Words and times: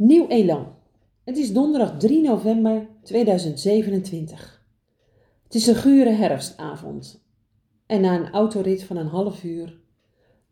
Nieuw 0.00 0.28
elan. 0.28 0.74
Het 1.24 1.36
is 1.36 1.52
donderdag 1.52 1.98
3 1.98 2.22
november 2.22 2.88
2027. 3.02 4.64
Het 5.44 5.54
is 5.54 5.66
een 5.66 5.74
gure 5.74 6.10
herfstavond. 6.10 7.24
En 7.86 8.00
na 8.00 8.14
een 8.14 8.30
autorit 8.30 8.84
van 8.84 8.96
een 8.96 9.06
half 9.06 9.44
uur 9.44 9.80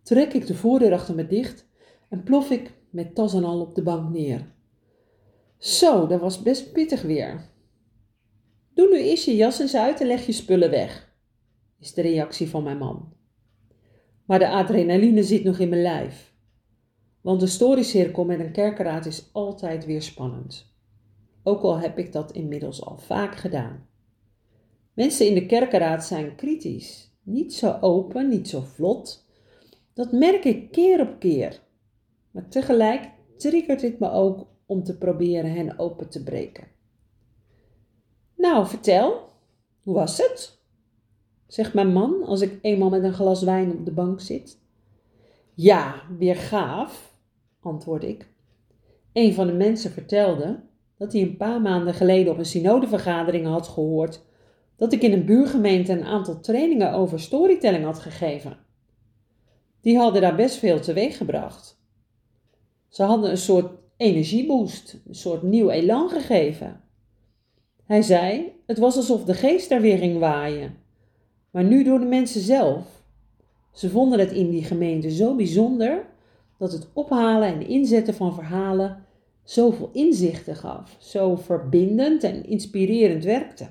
trek 0.02 0.32
ik 0.32 0.46
de 0.46 0.54
voordeur 0.54 0.92
achter 0.92 1.14
me 1.14 1.26
dicht 1.26 1.68
en 2.08 2.22
plof 2.22 2.50
ik 2.50 2.72
met 2.90 3.14
tas 3.14 3.34
en 3.34 3.44
al 3.44 3.60
op 3.60 3.74
de 3.74 3.82
bank 3.82 4.10
neer. 4.10 4.52
Zo, 5.58 6.06
dat 6.06 6.20
was 6.20 6.42
best 6.42 6.72
pittig 6.72 7.02
weer. 7.02 7.50
Doe 8.74 8.88
nu 8.88 8.98
eerst 8.98 9.24
je 9.24 9.36
jas 9.36 9.58
eens 9.58 9.76
uit 9.76 10.00
en 10.00 10.06
leg 10.06 10.26
je 10.26 10.32
spullen 10.32 10.70
weg, 10.70 11.12
is 11.80 11.94
de 11.94 12.02
reactie 12.02 12.48
van 12.48 12.62
mijn 12.62 12.78
man. 12.78 13.12
Maar 14.24 14.38
de 14.38 14.48
adrenaline 14.48 15.22
zit 15.22 15.44
nog 15.44 15.58
in 15.58 15.68
mijn 15.68 15.82
lijf. 15.82 16.25
Want 17.26 17.40
de 17.40 17.46
storycirkel 17.46 18.24
met 18.24 18.40
een 18.40 18.52
kerkeraad 18.52 19.06
is 19.06 19.28
altijd 19.32 19.84
weer 19.84 20.02
spannend. 20.02 20.74
Ook 21.42 21.62
al 21.62 21.78
heb 21.78 21.98
ik 21.98 22.12
dat 22.12 22.32
inmiddels 22.32 22.84
al 22.84 22.98
vaak 22.98 23.36
gedaan. 23.36 23.86
Mensen 24.94 25.26
in 25.26 25.34
de 25.34 25.46
kerkeraad 25.46 26.04
zijn 26.04 26.34
kritisch. 26.34 27.10
Niet 27.22 27.54
zo 27.54 27.78
open, 27.80 28.28
niet 28.28 28.48
zo 28.48 28.60
vlot. 28.60 29.26
Dat 29.94 30.12
merk 30.12 30.44
ik 30.44 30.70
keer 30.70 31.00
op 31.00 31.18
keer. 31.18 31.60
Maar 32.30 32.48
tegelijk 32.48 33.10
triggert 33.36 33.80
dit 33.80 33.98
me 33.98 34.10
ook 34.10 34.46
om 34.66 34.82
te 34.82 34.98
proberen 34.98 35.52
hen 35.52 35.78
open 35.78 36.08
te 36.08 36.22
breken. 36.22 36.66
Nou, 38.36 38.66
vertel, 38.66 39.28
hoe 39.82 39.94
was 39.94 40.18
het? 40.18 40.58
Zegt 41.46 41.74
mijn 41.74 41.92
man 41.92 42.22
als 42.24 42.40
ik 42.40 42.58
eenmaal 42.62 42.90
met 42.90 43.02
een 43.02 43.14
glas 43.14 43.42
wijn 43.42 43.72
op 43.72 43.84
de 43.84 43.92
bank 43.92 44.20
zit. 44.20 44.58
Ja, 45.54 46.02
weer 46.18 46.36
gaaf, 46.36 47.14
antwoord 47.66 48.04
ik. 48.04 48.28
Een 49.12 49.34
van 49.34 49.46
de 49.46 49.52
mensen 49.52 49.90
vertelde 49.90 50.60
dat 50.96 51.12
hij 51.12 51.22
een 51.22 51.36
paar 51.36 51.60
maanden 51.60 51.94
geleden 51.94 52.32
op 52.32 52.38
een 52.38 52.46
synodevergadering 52.46 53.46
had 53.46 53.68
gehoord 53.68 54.24
dat 54.76 54.92
ik 54.92 55.02
in 55.02 55.12
een 55.12 55.24
buurgemeente 55.24 55.92
een 55.92 56.04
aantal 56.04 56.40
trainingen 56.40 56.92
over 56.92 57.20
storytelling 57.20 57.84
had 57.84 57.98
gegeven. 57.98 58.56
Die 59.80 59.96
hadden 59.96 60.22
daar 60.22 60.36
best 60.36 60.56
veel 60.56 60.80
teweeg 60.80 61.16
gebracht. 61.16 61.80
Ze 62.88 63.02
hadden 63.02 63.30
een 63.30 63.38
soort 63.38 63.70
energieboost, 63.96 65.00
een 65.06 65.14
soort 65.14 65.42
nieuw 65.42 65.70
elan 65.70 66.08
gegeven. 66.08 66.80
Hij 67.84 68.02
zei: 68.02 68.52
Het 68.66 68.78
was 68.78 68.96
alsof 68.96 69.24
de 69.24 69.34
geest 69.34 69.68
daar 69.68 69.80
weer 69.80 69.98
ging 69.98 70.18
waaien, 70.18 70.76
maar 71.50 71.64
nu 71.64 71.84
door 71.84 71.98
de 71.98 72.06
mensen 72.06 72.40
zelf. 72.40 72.84
Ze 73.72 73.90
vonden 73.90 74.18
het 74.18 74.32
in 74.32 74.50
die 74.50 74.64
gemeente 74.64 75.10
zo 75.10 75.34
bijzonder 75.34 76.06
dat 76.58 76.72
het 76.72 76.88
ophalen 76.92 77.48
en 77.48 77.66
inzetten 77.66 78.14
van 78.14 78.34
verhalen 78.34 79.04
zoveel 79.42 79.90
inzichten 79.92 80.56
gaf, 80.56 80.96
zo 80.98 81.36
verbindend 81.36 82.22
en 82.22 82.44
inspirerend 82.44 83.24
werkte. 83.24 83.68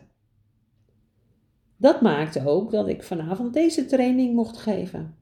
Dat 1.77 2.02
maakte 2.02 2.47
ook 2.47 2.72
dat 2.72 2.88
ik 2.88 3.03
vanavond 3.03 3.53
deze 3.53 3.86
training 3.86 4.36
mocht 4.36 4.58
geven. 4.58 5.16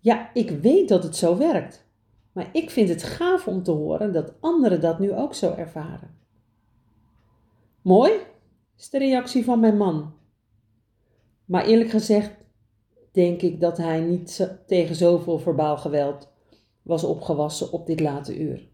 Ja, 0.00 0.30
ik 0.34 0.50
weet 0.50 0.88
dat 0.88 1.02
het 1.02 1.16
zo 1.16 1.36
werkt, 1.36 1.86
maar 2.32 2.48
ik 2.52 2.70
vind 2.70 2.88
het 2.88 3.02
gaaf 3.02 3.48
om 3.48 3.62
te 3.62 3.70
horen 3.70 4.12
dat 4.12 4.32
anderen 4.40 4.80
dat 4.80 4.98
nu 4.98 5.12
ook 5.12 5.34
zo 5.34 5.52
ervaren. 5.52 6.18
Mooi, 7.82 8.12
is 8.76 8.90
de 8.90 8.98
reactie 8.98 9.44
van 9.44 9.60
mijn 9.60 9.76
man. 9.76 10.14
Maar 11.44 11.66
eerlijk 11.66 11.90
gezegd 11.90 12.36
denk 13.16 13.42
ik 13.42 13.60
dat 13.60 13.76
hij 13.76 14.00
niet 14.00 14.56
tegen 14.66 14.94
zoveel 14.94 15.38
verbaal 15.38 15.76
geweld 15.76 16.32
was 16.82 17.04
opgewassen 17.04 17.72
op 17.72 17.86
dit 17.86 18.00
late 18.00 18.38
uur. 18.38 18.68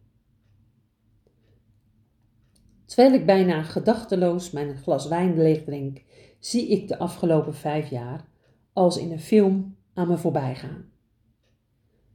Terwijl 2.85 3.13
ik 3.13 3.27
bijna 3.27 3.63
gedachteloos 3.63 4.51
mijn 4.51 4.77
glas 4.77 5.09
wijn 5.09 5.37
leegdrink, 5.37 6.03
zie 6.39 6.69
ik 6.69 6.89
de 6.89 6.99
afgelopen 6.99 7.55
vijf 7.55 7.91
jaar 7.91 8.29
als 8.73 8.97
in 8.97 9.13
een 9.13 9.21
film 9.21 9.77
aan 9.95 10.09
me 10.09 10.17
voorbij 10.17 10.55
gaan. 10.55 10.91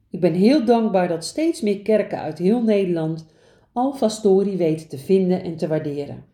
Ik 0.09 0.19
ben 0.19 0.33
heel 0.33 0.66
dankbaar 0.66 1.07
dat 1.07 1.25
steeds 1.25 1.61
meer 1.61 1.81
kerken 1.81 2.19
uit 2.19 2.37
heel 2.37 2.63
Nederland 2.63 3.25
Alpha 3.73 4.07
Story 4.07 4.57
weten 4.57 4.87
te 4.87 4.97
vinden 4.97 5.43
en 5.43 5.57
te 5.57 5.67
waarderen. 5.67 6.25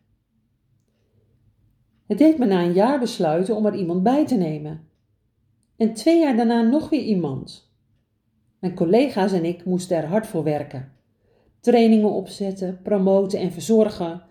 Het 2.08 2.18
deed 2.18 2.38
me 2.38 2.46
na 2.46 2.64
een 2.64 2.74
jaar 2.74 3.00
besluiten 3.00 3.56
om 3.56 3.66
er 3.66 3.76
iemand 3.76 4.04
bij 4.04 4.26
te 4.26 4.36
nemen. 4.36 4.92
En 5.78 5.94
twee 5.94 6.20
jaar 6.20 6.36
daarna 6.36 6.62
nog 6.62 6.90
weer 6.90 7.04
iemand. 7.04 7.72
Mijn 8.60 8.76
collega's 8.76 9.32
en 9.32 9.46
ik 9.46 9.66
moesten 9.66 9.98
er 9.98 10.06
hard 10.06 10.28
voor 10.28 10.44
werken. 10.44 10.92
Trainingen 11.60 12.12
opzetten, 12.12 12.80
promoten 12.84 13.40
en 13.40 13.52
verzorgen. 13.52 14.24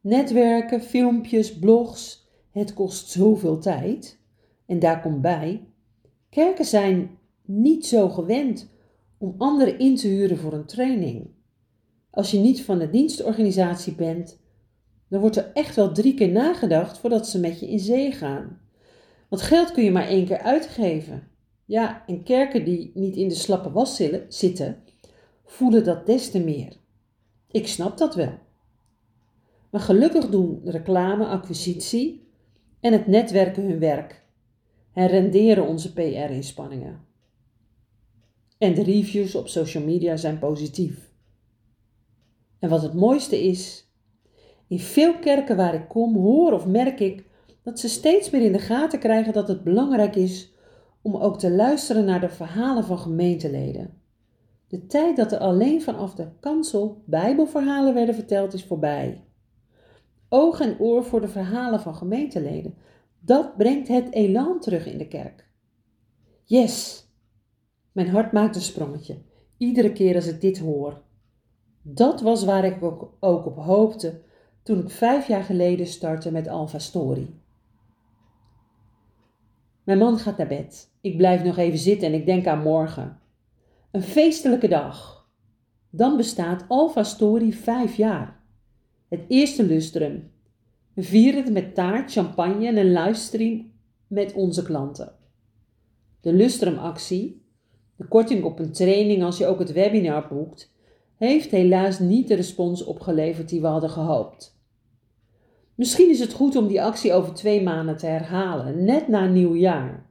Netwerken, 0.00 0.82
filmpjes, 0.82 1.58
blogs. 1.58 2.28
Het 2.50 2.74
kost 2.74 3.08
zoveel 3.08 3.58
tijd. 3.58 4.18
En 4.66 4.78
daar 4.78 5.00
komt 5.00 5.20
bij. 5.20 5.64
Kerken 6.28 6.64
zijn 6.64 7.18
niet 7.44 7.86
zo 7.86 8.08
gewend 8.08 8.68
om 9.18 9.34
anderen 9.38 9.78
in 9.78 9.96
te 9.96 10.08
huren 10.08 10.38
voor 10.38 10.52
een 10.52 10.66
training. 10.66 11.30
Als 12.10 12.30
je 12.30 12.38
niet 12.38 12.62
van 12.62 12.78
de 12.78 12.90
dienstorganisatie 12.90 13.94
bent, 13.94 14.38
dan 15.08 15.20
wordt 15.20 15.36
er 15.36 15.50
echt 15.54 15.76
wel 15.76 15.92
drie 15.92 16.14
keer 16.14 16.30
nagedacht 16.30 16.98
voordat 16.98 17.28
ze 17.28 17.40
met 17.40 17.60
je 17.60 17.68
in 17.70 17.78
zee 17.78 18.12
gaan. 18.12 18.60
Want 19.30 19.42
geld 19.42 19.72
kun 19.72 19.84
je 19.84 19.90
maar 19.90 20.06
één 20.06 20.26
keer 20.26 20.38
uitgeven. 20.38 21.28
Ja, 21.64 22.06
en 22.06 22.22
kerken 22.22 22.64
die 22.64 22.90
niet 22.94 23.16
in 23.16 23.28
de 23.28 23.34
slappe 23.34 23.70
was 23.72 24.02
zitten, 24.28 24.82
voelen 25.44 25.84
dat 25.84 26.06
des 26.06 26.30
te 26.30 26.40
meer. 26.40 26.76
Ik 27.50 27.68
snap 27.68 27.98
dat 27.98 28.14
wel. 28.14 28.38
Maar 29.70 29.80
gelukkig 29.80 30.28
doen 30.28 30.60
reclame, 30.64 31.26
acquisitie 31.26 32.28
en 32.80 32.92
het 32.92 33.06
netwerken 33.06 33.62
hun 33.62 33.78
werk 33.78 34.24
en 34.92 35.06
renderen 35.06 35.66
onze 35.66 35.92
PR-inspanningen. 35.92 37.00
En 38.58 38.74
de 38.74 38.82
reviews 38.82 39.34
op 39.34 39.48
social 39.48 39.84
media 39.84 40.16
zijn 40.16 40.38
positief. 40.38 41.12
En 42.58 42.68
wat 42.68 42.82
het 42.82 42.94
mooiste 42.94 43.42
is, 43.42 43.90
in 44.68 44.78
veel 44.78 45.18
kerken 45.18 45.56
waar 45.56 45.74
ik 45.74 45.88
kom, 45.88 46.14
hoor 46.16 46.52
of 46.52 46.66
merk 46.66 47.00
ik 47.00 47.24
dat 47.70 47.80
ze 47.80 47.88
steeds 47.88 48.30
meer 48.30 48.42
in 48.42 48.52
de 48.52 48.58
gaten 48.58 48.98
krijgen 48.98 49.32
dat 49.32 49.48
het 49.48 49.64
belangrijk 49.64 50.16
is 50.16 50.52
om 51.02 51.16
ook 51.16 51.38
te 51.38 51.50
luisteren 51.50 52.04
naar 52.04 52.20
de 52.20 52.28
verhalen 52.28 52.84
van 52.84 52.98
gemeenteleden. 52.98 54.00
De 54.68 54.86
tijd 54.86 55.16
dat 55.16 55.32
er 55.32 55.38
alleen 55.38 55.82
vanaf 55.82 56.14
de 56.14 56.28
kansel 56.40 57.02
Bijbelverhalen 57.04 57.94
werden 57.94 58.14
verteld 58.14 58.52
is 58.52 58.64
voorbij. 58.64 59.24
Oog 60.28 60.60
en 60.60 60.78
oor 60.78 61.04
voor 61.04 61.20
de 61.20 61.28
verhalen 61.28 61.80
van 61.80 61.94
gemeenteleden. 61.94 62.74
Dat 63.20 63.56
brengt 63.56 63.88
het 63.88 64.12
elan 64.14 64.60
terug 64.60 64.86
in 64.86 64.98
de 64.98 65.08
kerk. 65.08 65.48
Yes! 66.44 67.06
Mijn 67.92 68.08
hart 68.08 68.32
maakt 68.32 68.56
een 68.56 68.62
sprongetje, 68.62 69.18
iedere 69.56 69.92
keer 69.92 70.14
als 70.14 70.26
ik 70.26 70.40
dit 70.40 70.58
hoor. 70.58 71.02
Dat 71.82 72.20
was 72.20 72.44
waar 72.44 72.64
ik 72.64 72.82
ook, 73.20 73.46
op 73.46 73.56
hoopte 73.56 74.20
toen 74.62 74.78
ik 74.78 74.90
vijf 74.90 75.26
jaar 75.26 75.44
geleden 75.44 75.86
startte 75.86 76.32
met 76.32 76.48
Alpha 76.48 76.78
Story. 76.78 77.39
Mijn 79.84 79.98
man 79.98 80.18
gaat 80.18 80.36
naar 80.36 80.46
bed. 80.46 80.90
Ik 81.00 81.16
blijf 81.16 81.44
nog 81.44 81.56
even 81.56 81.78
zitten 81.78 82.08
en 82.08 82.14
ik 82.14 82.26
denk 82.26 82.46
aan 82.46 82.62
morgen. 82.62 83.18
Een 83.90 84.02
feestelijke 84.02 84.68
dag. 84.68 85.28
Dan 85.90 86.16
bestaat 86.16 86.64
Alpha 86.68 87.02
Story 87.02 87.52
vijf 87.52 87.96
jaar. 87.96 88.40
Het 89.08 89.20
eerste 89.28 89.64
lustrum. 89.64 90.30
We 90.94 91.02
vieren 91.02 91.42
het 91.44 91.52
met 91.52 91.74
taart, 91.74 92.12
champagne 92.12 92.66
en 92.66 92.76
een 92.76 92.92
livestream 92.92 93.72
met 94.06 94.32
onze 94.32 94.62
klanten. 94.62 95.12
De 96.20 96.32
lustrumactie, 96.32 97.42
de 97.96 98.04
korting 98.04 98.44
op 98.44 98.58
een 98.58 98.72
training 98.72 99.22
als 99.22 99.38
je 99.38 99.46
ook 99.46 99.58
het 99.58 99.72
webinar 99.72 100.28
boekt, 100.28 100.72
heeft 101.16 101.50
helaas 101.50 101.98
niet 101.98 102.28
de 102.28 102.34
respons 102.34 102.84
opgeleverd 102.84 103.48
die 103.48 103.60
we 103.60 103.66
hadden 103.66 103.90
gehoopt. 103.90 104.59
Misschien 105.80 106.10
is 106.10 106.20
het 106.20 106.32
goed 106.32 106.56
om 106.56 106.66
die 106.66 106.82
actie 106.82 107.12
over 107.12 107.34
twee 107.34 107.62
maanden 107.62 107.96
te 107.96 108.06
herhalen, 108.06 108.84
net 108.84 109.08
na 109.08 109.26
nieuwjaar. 109.26 110.06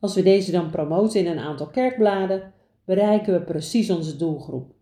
Als 0.00 0.14
we 0.14 0.22
deze 0.22 0.50
dan 0.50 0.70
promoten 0.70 1.20
in 1.20 1.26
een 1.26 1.38
aantal 1.38 1.66
kerkbladen, 1.66 2.52
bereiken 2.84 3.32
we 3.32 3.40
precies 3.40 3.90
onze 3.90 4.16
doelgroep. 4.16 4.72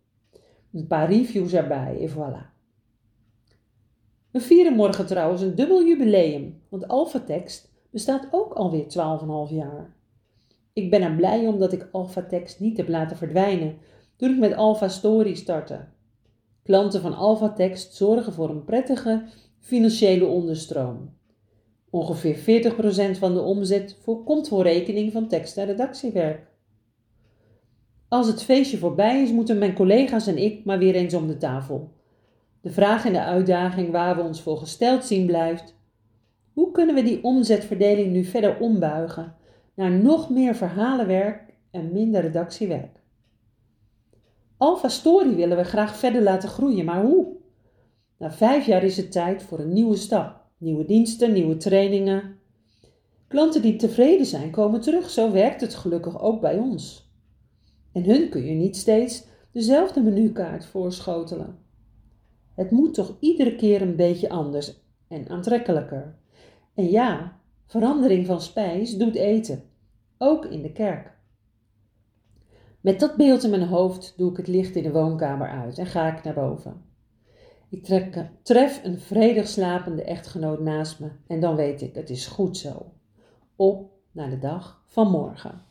Een 0.73 0.87
paar 0.87 1.13
reviews 1.13 1.53
erbij 1.53 1.99
en 2.01 2.11
voilà. 2.11 2.47
We 4.31 4.41
vieren 4.41 4.75
morgen 4.75 5.07
trouwens 5.07 5.43
een 5.43 5.55
dubbel 5.55 5.87
jubileum, 5.87 6.63
want 6.69 6.89
Alphatext 6.89 7.73
bestaat 7.91 8.29
ook 8.31 8.53
alweer 8.53 8.85
12,5 9.49 9.55
jaar. 9.55 9.95
Ik 10.73 10.91
ben 10.91 11.03
er 11.03 11.15
blij 11.15 11.47
omdat 11.47 11.73
ik 11.73 11.89
Alphatext 11.93 12.61
niet 12.61 12.77
heb 12.77 12.89
laten 12.89 13.17
verdwijnen 13.17 13.79
toen 14.17 14.31
ik 14.31 14.39
met 14.39 14.55
Alpha 14.55 14.89
Story 14.89 15.35
startte. 15.35 15.85
Klanten 16.63 17.01
van 17.01 17.15
Alphatext 17.15 17.95
zorgen 17.95 18.33
voor 18.33 18.51
een 18.51 18.65
prettige 18.65 19.23
financiële 19.63 20.25
onderstroom. 20.25 21.15
Ongeveer 21.91 22.37
40% 22.37 23.19
van 23.19 23.35
de 23.35 23.41
omzet 23.41 23.99
komt 24.25 24.49
voor 24.49 24.63
rekening 24.63 25.13
van 25.13 25.29
tekst- 25.29 25.57
en 25.57 25.67
redactiewerk. 25.67 26.47
Als 28.09 28.27
het 28.27 28.43
feestje 28.43 28.79
voorbij 28.79 29.23
is, 29.23 29.31
moeten 29.31 29.59
mijn 29.59 29.75
collega's 29.75 30.27
en 30.27 30.39
ik 30.39 30.65
maar 30.65 30.79
weer 30.79 30.95
eens 30.95 31.15
om 31.15 31.27
de 31.27 31.37
tafel. 31.37 31.93
De 32.61 32.71
vraag 32.71 33.05
en 33.05 33.13
de 33.13 33.23
uitdaging 33.23 33.91
waar 33.91 34.17
we 34.17 34.23
ons 34.23 34.43
voor 34.43 34.57
gesteld 34.57 35.05
zien 35.05 35.27
blijft: 35.27 35.75
hoe 36.53 36.71
kunnen 36.71 36.95
we 36.95 37.03
die 37.03 37.25
omzetverdeling 37.25 38.13
nu 38.13 38.25
verder 38.25 38.59
ombuigen 38.59 39.35
naar 39.75 39.91
nog 39.91 40.31
meer 40.31 40.55
verhalenwerk 40.55 41.55
en 41.71 41.93
minder 41.93 42.21
redactiewerk? 42.21 43.01
Alpha 44.57 44.89
Story 44.89 45.35
willen 45.35 45.57
we 45.57 45.65
graag 45.65 45.97
verder 45.97 46.23
laten 46.23 46.49
groeien, 46.49 46.85
maar 46.85 47.03
hoe? 47.03 47.41
Na 48.23 48.33
vijf 48.33 48.67
jaar 48.67 48.83
is 48.83 48.97
het 48.97 49.13
tijd 49.13 49.43
voor 49.43 49.59
een 49.59 49.73
nieuwe 49.73 49.97
stap. 49.97 50.41
Nieuwe 50.59 50.85
diensten, 50.85 51.33
nieuwe 51.33 51.57
trainingen. 51.57 52.39
Klanten 53.29 53.63
die 53.63 53.77
tevreden 53.77 54.27
zijn, 54.27 54.51
komen 54.51 54.81
terug. 54.81 55.11
Zo 55.11 55.31
werkt 55.31 55.61
het 55.61 55.75
gelukkig 55.75 56.21
ook 56.21 56.41
bij 56.41 56.59
ons. 56.59 57.13
En 57.93 58.05
hun 58.05 58.29
kun 58.29 58.45
je 58.45 58.55
niet 58.55 58.77
steeds 58.77 59.27
dezelfde 59.53 60.01
menukaart 60.01 60.67
voorschotelen. 60.67 61.59
Het 62.55 62.71
moet 62.71 62.95
toch 62.95 63.17
iedere 63.21 63.57
keer 63.57 63.83
een 63.83 63.97
beetje 63.97 64.29
anders 64.29 64.75
en 65.09 65.29
aantrekkelijker. 65.29 66.19
En 66.75 66.91
ja, 66.91 67.41
verandering 67.67 68.27
van 68.27 68.41
spijs 68.41 68.97
doet 68.97 69.15
eten, 69.15 69.63
ook 70.19 70.45
in 70.45 70.63
de 70.63 70.73
kerk. 70.73 71.17
Met 72.81 73.01
dat 73.01 73.17
beeld 73.17 73.45
in 73.45 73.51
mijn 73.51 73.67
hoofd 73.67 74.15
doe 74.17 74.31
ik 74.31 74.37
het 74.37 74.49
licht 74.49 74.77
in 74.77 74.83
de 74.83 74.93
woonkamer 74.93 75.49
uit 75.49 75.79
en 75.79 75.87
ga 75.87 76.17
ik 76.17 76.25
naar 76.25 76.35
boven. 76.35 76.92
Ik 77.73 77.85
trek, 77.85 78.31
tref 78.43 78.85
een 78.85 78.99
vredig 78.99 79.49
slapende 79.49 80.03
echtgenoot 80.03 80.61
naast 80.61 81.01
me 81.01 81.11
en 81.27 81.41
dan 81.41 81.57
weet 81.57 81.83
ik, 81.83 81.95
het 81.95 82.11
is 82.11 82.27
goed 82.27 82.57
zo. 82.57 82.93
Op 83.57 83.91
naar 84.11 84.31
de 84.31 84.39
dag 84.39 84.83
van 84.87 85.11
morgen. 85.11 85.63